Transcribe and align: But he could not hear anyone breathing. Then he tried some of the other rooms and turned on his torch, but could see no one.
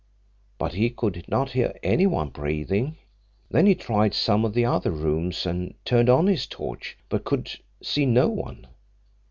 But 0.57 0.73
he 0.73 0.89
could 0.89 1.25
not 1.27 1.51
hear 1.51 1.77
anyone 1.83 2.29
breathing. 2.29 2.97
Then 3.51 3.67
he 3.67 3.75
tried 3.75 4.15
some 4.15 4.43
of 4.45 4.55
the 4.55 4.65
other 4.65 4.89
rooms 4.89 5.45
and 5.45 5.75
turned 5.85 6.09
on 6.09 6.25
his 6.25 6.47
torch, 6.47 6.97
but 7.07 7.23
could 7.23 7.51
see 7.83 8.07
no 8.07 8.27
one. 8.27 8.65